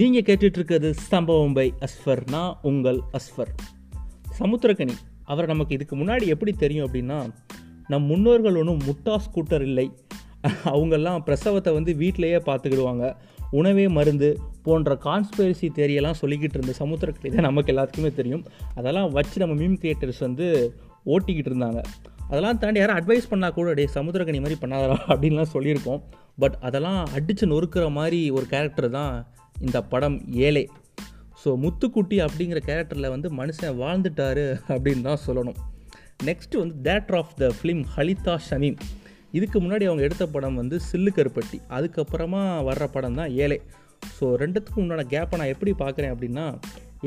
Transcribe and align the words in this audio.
நீங்கள் 0.00 0.24
கேட்டுட்ருக்கிறது 0.26 0.90
சம்பவம் 1.08 1.54
பை 1.56 1.64
அஸ்ஃபர் 1.86 2.20
நான் 2.30 2.52
உங்கள் 2.62 2.98
அஸ்ஃபர். 3.18 3.50
சமுத்திரக்கனி 4.38 4.94
அவரை 5.24 5.46
நமக்கு 5.46 5.74
இதுக்கு 5.76 5.96
முன்னாடி 5.96 6.26
எப்படி 6.34 6.52
தெரியும் 6.52 6.86
அப்படின்னா 6.86 7.18
நம் 7.88 8.06
முன்னோர்கள் 8.10 8.56
ஒன்றும் 8.60 8.80
முட்டா 8.86 9.14
ஸ்கூட்டர் 9.24 9.64
இல்லை. 9.68 9.84
அவங்கெல்லாம் 10.72 11.24
பிரசவத்தை 11.26 11.72
வந்து 11.78 11.94
வீட்டிலையே 11.94 12.38
பார்த்துக்கிடுவாங்க. 12.46 13.04
உணவே 13.50 13.84
மருந்து 13.88 14.30
போன்ற 14.62 14.96
கான்ஸ்பெரசி 15.04 15.70
தேரியெல்லாம் 15.80 16.18
சொல்லிக்கிட்டு 16.22 16.58
இருந்த 16.58 16.76
சமுத்திரக்கனி 16.80 17.34
தான் 17.34 17.48
நமக்கு 17.48 17.72
எல்லாத்துக்குமே 17.74 18.12
தெரியும். 18.20 18.46
அதெல்லாம் 18.74 19.12
வச்சு 19.18 19.44
நம்ம 19.44 19.58
மீம் 19.62 19.76
கிரியேட்டர்ஸ் 19.84 20.24
வந்து 20.28 20.48
ஓட்டிக்கிட்டு 21.06 21.52
இருந்தாங்க. 21.52 21.82
அதெல்லாம் 22.30 22.58
தாண்டி 22.64 22.80
யாரும் 22.80 22.98
அட்வைஸ் 22.98 23.30
பண்ணால் 23.30 23.56
கூட 23.58 23.74
டே 23.74 23.86
சமுத்திரக்கனி 23.98 24.42
மாதிரி 24.46 24.58
பண்ணாதரா 24.64 24.98
அப்படின்லாம் 25.12 25.52
சொல்லியிருக்கோம் 25.56 26.02
பட் 26.42 26.58
அதெல்லாம் 26.68 27.00
அடித்து 27.16 27.46
நொறுக்கிற 27.54 27.86
மாதிரி 28.00 28.20
ஒரு 28.38 28.46
கேரக்டர் 28.52 28.90
தான் 28.98 29.14
இந்த 29.66 29.78
படம் 29.92 30.16
ஏழை. 30.48 30.64
ஸோ 31.42 31.50
முத்துக்குட்டி 31.62 32.16
அப்படிங்கிற 32.26 32.58
கேரக்டரில் 32.68 33.12
வந்து 33.14 33.28
மனுஷன் 33.40 33.78
வாழ்ந்துட்டாரு 33.82 34.44
அப்படின்னு 34.72 35.06
தான் 35.08 35.22
சொல்லணும். 35.26 35.58
நெக்ஸ்ட் 36.28 36.54
வந்து 36.62 36.76
theatre 36.86 37.18
of 37.20 37.32
the 37.40 37.46
film 37.58 37.82
Halitha 37.94 38.34
Shameem. 38.48 38.76
இதுக்கு 39.38 39.58
முன்னாடி 39.64 39.84
அவங்க 39.88 40.02
எடுத்த 40.08 40.24
படம் 40.34 40.58
வந்து 40.60 40.76
சில்லு 40.88 41.10
கருப்பட்டி. 41.18 41.58
அதுக்கப்புறமா 41.76 42.42
வர்ற 42.68 42.86
படம் 42.96 43.18
தான் 43.20 43.32
ஏழை. 43.44 43.58
ஸோ 44.16 44.24
ரெண்டுத்துக்கும் 44.42 44.84
உண்டான 44.84 45.06
கேப்பை 45.14 45.36
நான் 45.40 45.52
எப்படி 45.54 45.72
பார்க்குறேன் 45.82 46.12
அப்படின்னா 46.14 46.46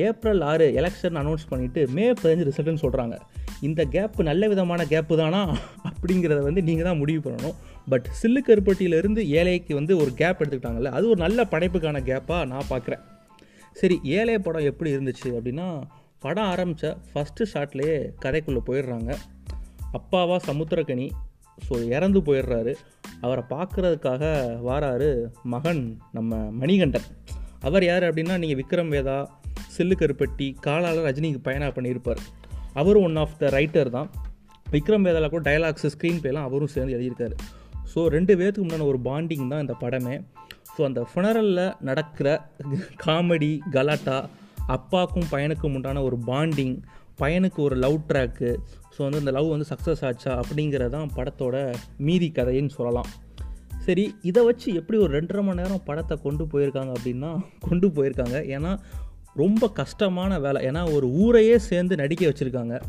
ஏப்ரல் 0.07 0.43
ஆறு 0.51 0.65
எலெக்ஷன் 0.79 1.17
அனௌன்ஸ் 1.21 1.49
பண்ணிவிட்டு 1.51 1.81
மே 1.97 2.05
பதினஞ்சு 2.21 2.47
ரிசல்ட்டுன்னு 2.49 2.83
சொல்கிறாங்க 2.85 3.15
இந்த 3.61 3.81
கேப்பு 3.95 4.23
நல்ல 4.23 4.47
விதமான 4.47 4.81
கேப்பு 4.93 5.15
தானா? 5.17 5.41
அப்படிங்கிறத 5.89 6.41
வந்து 6.43 6.61
நீங்கள் 6.61 6.87
தான் 6.87 6.99
முடிவு 7.01 7.21
பண்ணணும். 7.25 7.55
பட் 7.89 8.07
சில்லு 8.21 8.41
கருப்பட்டியிலேருந்து 8.47 9.21
ஏழைக்கு 9.39 9.73
வந்து 9.73 9.93
ஒரு 9.97 10.13
கேப் 10.13 10.39
எடுத்துக்கிட்டாங்கல்ல 10.39 10.91
அது 10.97 11.09
ஒரு 11.09 11.19
நல்ல 11.25 11.45
படைப்புக்கான 11.51 12.01
கேப்பாக 12.11 12.47
நான் 12.53 12.69
பார்க்குறேன் 12.69 13.03
சரி 13.75 13.95
ஏழை 14.03 14.39
படம் 14.39 14.67
எப்படி 14.71 14.89
இருந்துச்சு 14.95 15.29
அப்படின்னா 15.37 15.67
படம் 16.19 16.49
ஆரம்பித்த 16.51 16.97
ஃபஸ்ட்டு 17.09 17.47
ஷாட்லேயே 17.53 17.97
கதைக்குள்ளே 18.25 18.61
போயிடுறாங்க. 18.69 19.11
அப்பாவா 19.99 20.37
சமுத்திரக்கனி 20.49 21.07
ஸோ 21.57 21.73
இறந்து 21.95 22.19
போயிடுறாரு. 22.19 22.73
அவரை 23.21 23.43
பார்க்குறதுக்காக 23.51 24.23
வாராரு 24.67 25.09
மகன் 25.43 25.99
நம்ம 26.11 26.35
மணிகண்டன். 26.61 27.07
அவர் 27.61 27.83
யார் 27.83 28.03
அப்படின்னா 28.03 28.37
நீங்கள் 28.37 28.59
விக்ரம் 28.61 28.93
வேதா 28.95 29.17
சில்லு 29.75 29.95
கருப்பட்டி 29.99 30.47
காலால் 30.59 31.05
ரஜினிக்கு 31.07 31.41
பயணம் 31.43 31.75
பண்ணியிருப்பார். 31.77 32.23
அவரும் 32.81 33.03
ஒன் 33.03 33.19
ஆஃப் 33.23 33.37
த 33.41 33.49
ரைட்டர் 33.57 33.89
தான். 33.97 34.09
விக்ரம் 34.71 35.05
வேதாவில் 35.07 35.33
கூட 35.33 35.43
டைலாக்ஸ் 35.49 35.87
ஸ்க்ரீன் 35.93 36.23
பேலாம் 36.25 36.47
அவரும் 36.49 36.73
சேர்ந்து 36.75 36.95
எழுதியிருக்காரு. 36.97 37.35
ஸோ 37.93 38.01
ரெண்டு 38.15 38.33
பேர்த்துக்கு 38.39 38.67
முன்னாடி 38.67 38.87
ஒரு 38.93 38.99
பாண்டிங் 39.09 39.47
தான் 39.47 39.63
இந்த 39.65 39.75
படமே. 39.83 40.15
ஸோ 40.75 40.81
அந்த 40.83 41.01
ஃபுனரலில் 41.09 41.67
நடக்கிற 41.79 42.29
காமெடி 43.05 43.51
கலாட்டா 43.71 44.17
அப்பாவுக்கும் 44.67 45.27
பையனுக்கும் 45.31 45.75
உண்டான 45.75 46.03
ஒரு 46.03 46.17
பாண்டிங் 46.27 46.75
பையனுக்கு 47.19 47.59
ஒரு 47.67 47.75
லவ் 47.75 47.97
ட்ராக்கு 48.07 48.49
ஸோ 48.95 49.01
வந்து 49.05 49.19
இந்த 49.19 49.31
லவ் 49.31 49.53
வந்து 49.53 49.67
சக்ஸஸ் 49.71 50.01
ஆச்சா 50.05 50.33
அப்படிங்கிறதான் 50.41 51.07
படத்தோட 51.15 51.55
மீதி 51.97 52.29
கதைன்னு 52.35 52.73
சொல்லலாம். 52.79 53.09
சரி 53.85 54.05
இதை 54.21 54.41
வச்சு 54.45 54.67
எப்படி 54.73 54.97
ஒரு 54.97 55.11
ரெண்டரை 55.17 55.41
மணி 55.43 55.61
நேரம் 55.61 55.83
படத்தை 55.85 56.15
கொண்டு 56.23 56.43
போயிருக்காங்க 56.53 56.91
அப்படின்னா 56.97 57.31
கொண்டு 57.69 57.87
போயிருக்காங்க. 57.87 58.37
ஏன்னா 58.55 58.71
ரொம்ப 59.35 59.69
கஷ்டமான 59.69 60.39
வேலை. 60.39 60.65
ஏன்னா 60.65 60.93
ஒரு 60.93 61.07
ஊரையே 61.07 61.57
சேர்ந்து 61.57 61.95
நடிக்க 61.95 62.27
வச்சுருக்காங்க. 62.27 62.81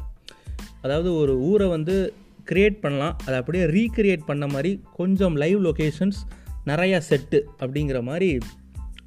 அதாவது 0.83 1.14
ஒரு 1.14 1.34
ஊரை 1.38 1.66
வந்து 1.69 2.12
க்ரியேட் 2.50 2.80
பண்ணலாம். 2.80 3.19
அதை 3.27 3.34
அப்படியே 3.34 3.64
ரீக்ரியேட் 3.64 4.27
பண்ண 4.27 4.47
மாதிரி 4.47 4.80
கொஞ்சம் 4.94 5.36
லைவ் 5.36 5.64
லொக்கேஷன்ஸ் 5.64 6.19
நிறையா 6.66 7.00
செட்டு 7.11 7.41
அப்படிங்கிற 7.61 8.03
மாதிரி 8.03 8.38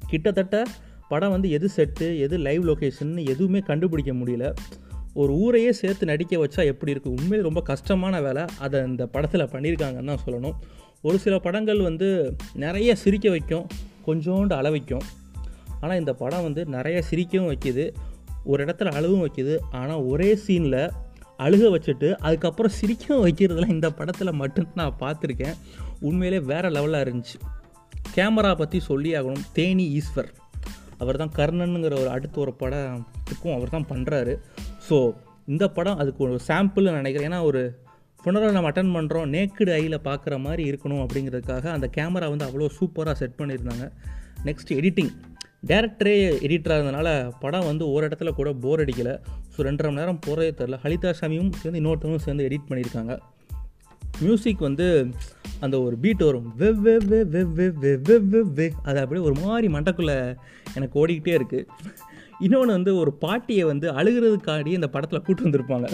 கிட்டத்தட்ட 0.06 0.64
படம் 1.08 1.30
வந்து 1.30 1.50
எது 1.50 1.68
செட்டு 1.76 2.18
எது 2.18 2.38
லைவ் 2.38 2.68
லொக்கேஷன் 2.68 3.26
எதுவுமே 3.26 3.58
கண்டுபிடிக்க 3.58 4.12
முடியல. 4.12 4.54
ஒரு 5.14 5.32
ஊரையே 5.32 5.72
சேர்த்து 5.72 6.06
நடிக்க 6.06 6.36
வச்சா 6.36 6.64
எப்படி 6.64 6.92
இருக்குது 6.92 7.16
உண்மையில் 7.18 7.42
ரொம்ப 7.42 7.60
கஷ்டமான 7.62 8.20
வேலை. 8.20 8.44
அதை 8.58 8.82
இந்த 8.82 9.06
படத்தில் 9.06 9.50
பண்ணியிருக்காங்கன்னு 9.54 10.04
தான் 10.04 10.24
சொல்லணும். 10.26 10.54
ஒரு 11.02 11.18
சில 11.18 11.38
படங்கள் 11.38 11.80
வந்து 11.80 12.36
நிறைய 12.54 12.94
சிரிக்க 12.94 13.30
வைக்கும். 13.30 13.66
கொஞ்சோண்டு 14.06 14.54
அளவைக்கும் 14.60 15.04
ஆனால் 15.80 16.00
இந்த 16.02 16.12
படம் 16.22 16.46
வந்து 16.46 16.62
நிறைய 16.76 16.98
சிரிக்கவும் 17.10 17.50
வைக்கிது 17.52 17.84
ஒரு 18.50 18.60
இடத்துல 18.64 18.90
அழுவும் 18.98 19.22
வைக்கிது. 19.24 19.54
ஆனால் 19.80 20.02
ஒரே 20.12 20.30
சீனில் 20.44 20.82
அழுக 21.44 21.64
வச்சுட்டு 21.74 22.08
அதுக்கப்புறம் 22.26 22.74
சிரிக்கவும் 22.80 23.24
வைக்கிறதுலாம் 23.26 23.74
இந்த 23.76 23.88
படத்தில் 23.98 24.38
மட்டும்தான் 24.42 24.80
நான் 24.82 25.00
பார்த்துருக்கேன். 25.04 25.56
உண்மையிலே 26.08 26.40
வேறு 26.50 26.68
லெவலாக 26.76 27.04
இருந்துச்சு. 27.06 27.38
கேமரா 28.16 28.52
பற்றி 28.60 28.78
சொல்லி 28.90 29.10
ஆகணும். 29.18 29.46
தேனி 29.58 29.86
ஈஸ்வர். 29.98 30.30
அவர் 31.02 31.20
தான் 31.22 31.34
கர்ணனுங்கிற 31.38 31.94
ஒரு 32.02 32.10
அடுத்த 32.14 32.36
ஒரு 32.44 32.52
படத்துக்கும் 32.62 33.54
அவர் 33.56 33.74
தான் 33.74 33.86
பண்ணுறாரு 33.92 34.34
ஸோ 34.88 34.96
இந்த 35.52 35.64
படம் 35.76 36.00
அதுக்கு 36.02 36.20
ஒரு 36.26 36.34
சாம்பிள்னு 36.48 36.98
நினைக்கிறேன். 36.98 37.28
ஏன்னா 37.30 37.40
ஒரு 37.50 37.62
ஃபுனரல் 38.22 38.56
நம்ம 38.56 38.70
அட்டன் 38.70 38.94
பண்ணுறோம் 38.96 39.30
நேக்குடு 39.34 39.72
ஐயில் 39.76 40.04
பார்க்குற 40.08 40.34
மாதிரி 40.46 40.62
இருக்கணும் 40.70 41.02
அப்படிங்கிறதுக்காக 41.04 41.64
அந்த 41.76 41.86
கேமரா 41.96 42.26
வந்து 42.32 42.46
அவ்வளோ 42.48 42.68
சூப்பராக 42.78 43.14
செட் 43.20 43.38
பண்ணியிருந்தாங்க. 43.38 43.86
நெக்ஸ்ட் 44.48 44.72
எடிட்டிங் 44.78 45.12
டேரக்டரே 45.68 46.14
எடிட்டராக 46.46 46.80
இருந்தனால 46.80 47.08
படம் 47.40 47.66
வந்து 47.70 47.84
ஒரு 47.94 48.04
இடத்துல 48.08 48.30
கூட 48.38 48.50
போர் 48.62 48.82
அடிக்கலை. 48.84 49.14
ஸோ 49.54 49.58
ரெண்டரை 49.66 49.88
மணி 49.88 50.00
நேரம் 50.00 50.20
போகிறதே 50.26 50.50
தெரில 50.60 50.78
ஹலிதா 50.84 51.10
சாமியும் 51.20 51.50
சேர்ந்து 51.60 51.80
இன்னொருத்தவங்களும் 51.80 52.26
சேர்ந்து 52.26 52.46
எடிட் 52.48 52.68
பண்ணியிருக்காங்க. 52.68 53.14
மியூசிக் 54.22 54.62
வந்து 54.68 54.86
அந்த 55.64 55.76
ஒரு 55.86 55.96
பீட் 56.04 56.22
வரும். 56.28 56.46
வெவ் 56.62 56.80
வெவ் 56.86 57.04
வெவ் 57.12 57.30
வெவ் 57.34 57.50
வெவ் 57.58 57.76
வெவ் 57.84 58.00
வெவ் 58.08 58.48
வெவ் 58.58 58.78
அது 58.88 58.98
அப்படியே 59.02 59.24
ஒரு 59.28 59.36
மாதிரி 59.42 59.68
மண்டக்குள்ளே 59.76 60.16
எனக்கு 60.78 60.98
ஓடிக்கிட்டே 61.02 61.34
இருக்குது 61.40 61.66
இன்னொன்று 62.46 62.76
வந்து 62.78 62.92
ஒரு 63.02 63.12
பாட்டியை 63.24 63.64
வந்து 63.72 63.86
அழுகிறதுக்காடி 64.00 64.72
இந்த 64.78 64.88
படத்தில் 64.94 65.24
கூட்டு 65.26 65.46
வந்திருப்பாங்க. 65.46 65.88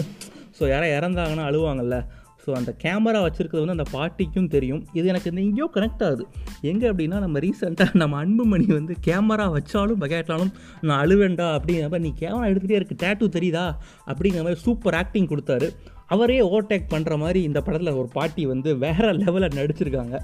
ஸோ 0.57 0.63
யாராவது 0.73 0.95
இறந்தாங்கன்னா 0.97 1.47
அழுவாங்கல்ல. 1.49 1.97
ஸோ 2.47 2.53
அந்த 2.57 2.71
கேமரா 2.83 3.21
வச்சுருக்கிறது 3.23 3.63
வந்து 3.63 3.75
அந்த 3.77 3.85
பாட்டிக்கும் 3.95 4.49
தெரியும். 4.53 4.81
இது 4.97 5.05
எனக்கு 5.11 5.29
இந்த 5.31 5.41
எங்கேயோ 5.47 5.67
கனெக்ட் 5.77 6.03
ஆகுது. 6.07 6.23
எங்கே 6.71 6.87
அப்படின்னா 6.91 7.17
நம்ம 7.23 7.39
ரீசெண்டாக 7.45 7.99
நம்ம 8.01 8.19
அன்புமணி 8.23 8.67
வந்து 8.77 8.93
கேமரா 9.07 9.45
வச்சாலும் 9.55 9.99
பகேட்டாலும் 10.03 10.51
நான் 10.87 10.99
அழுவேண்டா 11.03 11.47
அப்படிங்கிற 11.57 11.87
மாதிரி 11.93 12.05
நீ 12.07 12.13
கேமரா 12.23 12.45
எடுத்துகிட்டே 12.51 12.79
இருக்கு 12.79 12.97
டேட்டூ 13.05 13.27
தெரியுதா? 13.37 13.65
அப்படிங்கிற 14.11 14.43
மாதிரி 14.45 14.61
சூப்பர் 14.65 14.97
ஆக்டிங் 15.01 15.29
கொடுத்தாரு. 15.33 15.69
அவரே 16.15 16.37
ஓவர்டேக் 16.49 16.91
பண்ணுற 16.93 17.13
மாதிரி 17.23 17.39
இந்த 17.47 17.59
படத்தில் 17.67 17.97
ஒரு 18.01 18.09
பாட்டி 18.17 18.45
வந்து 18.53 18.69
வேறு 18.83 19.09
லெவலில் 19.21 19.57
நடிச்சிருக்காங்க. 19.59 20.17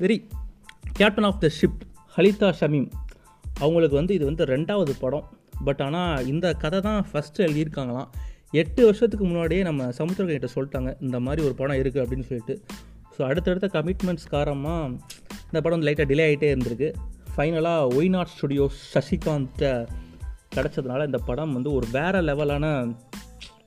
சரி 0.00 0.16
captain 1.00 1.28
of 1.28 1.40
the 1.44 1.50
ship 1.58 1.82
Halitha 2.16 2.48
Shameem. 2.60 2.88
அவங்களுக்கு 3.64 3.96
வந்து 4.00 4.14
இது 4.18 4.24
வந்து 4.30 4.44
ரெண்டாவது 4.54 4.94
படம். 5.04 5.28
பட் 5.66 5.80
ஆனால் 5.86 6.26
இந்த 6.32 6.46
கதை 6.64 6.78
தான் 6.88 7.00
ஃபஸ்ட்டு 7.08 7.44
எழுதியிருக்காங்களாம். 7.46 8.10
எட்டு 8.52 8.80
வருஷத்துக்கு 8.86 9.24
முன்னாடியே 9.24 9.62
நம்ம 9.66 9.88
சமுத்திரகிட்ட 9.98 10.48
சொல்லிட்டாங்க 10.54 10.90
இந்த 11.06 11.16
மாதிரி 11.26 11.40
ஒரு 11.48 11.54
படம் 11.58 11.80
இருக்குது 11.80 12.02
அப்படின்னு 12.04 12.26
சொல்லிட்டு. 12.30 12.54
ஸோ 13.14 13.20
அடுத்தடுத்த 13.28 13.68
கமிட்மெண்ட்ஸ் 13.76 14.28
காரணமாக 14.34 14.88
இந்த 15.50 15.58
படம் 15.60 15.76
வந்து 15.76 15.88
லைட்டாக 15.88 16.06
டிலே 16.10 16.24
ஆகிட்டே 16.28 16.48
இருந்திருக்கு. 16.52 16.88
ஃபைனலாக 17.34 17.92
ஒய்நாட் 17.98 18.32
ஸ்டுடியோஸ் 18.34 18.78
சசிகாந்த்கிட்ட 18.94 19.68
கிடச்சதுனால 20.56 21.06
இந்த 21.10 21.18
படம் 21.28 21.52
வந்து 21.56 21.70
ஒரு 21.78 21.86
வேறு 21.96 22.22
லெவலான 22.28 22.66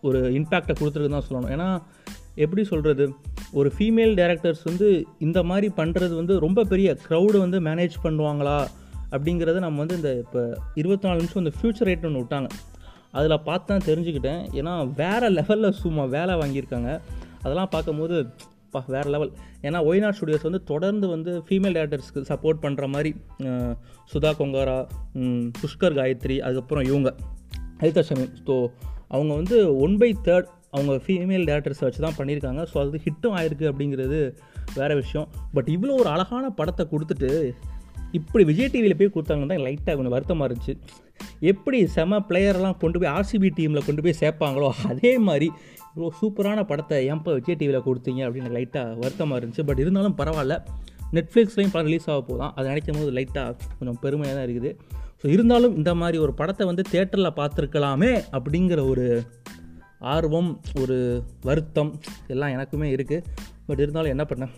ஒரு 0.08 0.20
இம்பேக்டை 0.40 0.74
கொடுத்துருக்கு 0.80 1.14
தான் 1.16 1.28
சொல்லணும். 1.30 1.54
ஏன்னா 1.56 1.70
எப்படி 2.46 2.64
சொல்கிறது 2.72 3.06
ஒரு 3.60 3.70
ஃபீமேல் 3.76 4.14
டேரக்டர்ஸ் 4.20 4.64
வந்து 4.70 4.88
இந்த 5.28 5.40
மாதிரி 5.50 5.68
பண்ணுறது 5.80 6.14
வந்து 6.22 6.36
ரொம்ப 6.46 6.64
பெரிய 6.74 6.90
க்ரௌடு 7.08 7.38
வந்து 7.46 7.58
மேனேஜ் 7.70 7.98
பண்ணுவாங்களா 8.06 8.60
அப்படிங்கிறத 9.14 9.60
நம்ம 9.68 9.80
வந்து 9.84 9.98
இந்த 10.00 10.12
இப்போ 10.24 10.42
இருபத்தி 10.82 11.08
நாலு 11.08 11.20
நிமிஷம் 11.22 11.44
இந்த 11.46 11.54
ஃப்யூச்சர் 11.58 11.90
ரேட் 11.90 12.08
ஒன்று 12.10 12.22
விட்டாங்க. 12.24 12.50
அதில் 13.18 13.44
பார்த்து 13.48 13.70
தான் 13.72 13.86
தெரிஞ்சுக்கிட்டேன். 13.90 14.42
ஏன்னா 14.60 14.74
வேறு 15.02 15.28
லெவலில் 15.38 15.78
சும்மா 15.84 16.04
வேலை 16.18 16.36
வாங்கியிருக்காங்க. 16.42 16.92
அதெல்லாம் 17.44 17.72
பார்க்கும்போது 17.76 18.18
பா 18.74 18.80
வேறு 18.94 19.10
லெவல் 19.14 19.32
ஏன்னா 19.68 19.80
ஒய்நாட் 19.90 20.16
ஸ்டுடியோஸ் 20.18 20.48
வந்து 20.48 20.62
தொடர்ந்து 20.72 21.08
வந்து 21.14 21.32
ஃபீமேல் 21.48 21.76
டேரக்டர்ஸ்க்கு 21.78 22.22
சப்போர்ட் 22.30 22.64
பண்ணுற 22.64 22.88
மாதிரி 22.94 23.12
சுதா 24.14 24.32
கொங்காரா 24.40 24.78
புஷ்கர் 25.60 25.98
காயத்ரி 26.00 26.38
அதுக்கப்புறம் 26.48 26.88
இவங்க 26.90 27.10
ஹரிதா 27.82 28.04
ஸோ 28.48 28.56
அவங்க 29.16 29.32
வந்து 29.40 29.58
ஒன் 29.86 29.96
பை 30.02 30.10
தேர்ட் 30.28 30.50
அவங்க 30.76 30.94
ஃபீமேல் 31.06 31.46
டேரக்டர்ஸை 31.50 31.86
வச்சு 31.88 32.02
தான் 32.06 32.18
பண்ணியிருக்காங்க. 32.20 32.62
ஸோ 32.72 32.76
அது 32.84 33.02
ஹிட்டும் 33.06 33.36
ஆயிருக்கு 33.40 33.66
அப்படிங்கிறது 33.72 34.20
வேறு 34.80 34.96
விஷயம். 35.02 35.28
பட் 35.56 35.70
இவ்வளோ 35.76 35.96
ஒரு 36.02 36.10
அழகான 36.14 36.46
படத்தை 36.60 36.84
கொடுத்துட்டு 36.94 37.30
இப்படி 38.20 38.44
விஜய் 38.50 38.72
டிவியில் 38.74 38.98
போய் 39.00 39.14
கொடுத்தாங்கன்னு 39.16 39.52
தான் 39.54 39.66
லைட்டாக 39.68 39.96
கொஞ்சம் 39.98 40.16
வருத்தமாக 40.16 40.48
இருந்துச்சு. 40.50 40.74
எப்படி 41.52 41.78
செம 41.96 42.20
பிளேயர்லாம் 42.30 42.78
கொண்டு 42.84 42.98
போய் 43.02 43.12
ஆர்சிபி 43.18 43.50
டீமில் 43.60 43.86
கொண்டு 43.88 44.02
போய் 44.06 44.20
சேர்ப்பாங்களோ 44.22 44.70
அதே 44.92 45.12
மாதிரி 45.28 45.48
இவ்வளோ 45.94 46.10
சூப்பரான 46.20 46.60
படத்தை 46.72 46.98
ஏன்ப்பா 47.12 47.32
விஜய் 47.38 47.58
டிவியில் 47.62 47.86
கொடுத்தீங்க 47.88 48.22
அப்படின்னு 48.28 48.52
லைட்டாக 48.58 48.98
வருத்தமாக 49.04 49.40
இருந்துச்சு. 49.40 49.66
பட் 49.70 49.82
இருந்தாலும் 49.84 50.18
பரவாயில்ல. 50.20 50.58
நெட்ஃப்ளிக்ஸ்லேயும் 51.18 51.74
படம் 51.74 51.88
ரிலீஸ் 51.90 52.08
ஆக 52.12 52.22
போதும் 52.30 52.52
அதை 52.58 52.66
நினைக்கும் 52.72 53.00
போது 53.00 53.12
லைட்டாக 53.18 53.56
கொஞ்சம் 53.80 54.00
பெருமையாக 54.04 54.36
தான் 54.38 54.46
இருக்குது. 54.48 54.72
ஸோ 55.22 55.26
இருந்தாலும் 55.34 55.76
இந்த 55.80 55.92
மாதிரி 56.02 56.18
ஒரு 56.26 56.34
படத்தை 56.40 56.64
வந்து 56.70 56.84
தேட்டரில் 56.94 57.38
பார்த்துருக்கலாமே 57.40 58.12
அப்படிங்கிற 58.38 58.80
ஒரு 58.94 59.06
ஆர்வம் 60.14 60.50
ஒரு 60.82 60.98
வருத்தம் 61.50 61.92
எல்லாம் 62.34 62.54
எனக்குமே 62.56 62.88
இருக்குது 62.96 63.26
பட் 63.68 63.84
இருந்தாலும் 63.84 64.14
என்ன 64.16 64.26
பண்ணேன் 64.32 64.54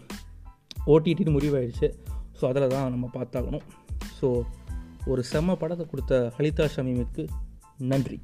ஓடிடின்னு 0.93 1.35
முடிவாயிடுச்சு. 1.37 1.89
ஸோ 2.45 2.49
அதில் 2.49 2.71
தான் 2.71 2.91
நம்ம 2.93 3.05
பார்த்தாகணும். 3.13 3.63
ஸோ 4.17 4.27
ஒரு 5.11 5.21
செம்ம 5.31 5.53
படத்தை 5.61 5.83
கொடுத்த 5.91 6.33
ஹலிதா 6.37 6.65
ஷமீமுக்கு 6.73 7.23
நன்றி. 7.91 8.17